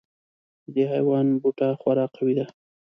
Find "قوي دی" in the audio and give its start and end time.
2.15-2.45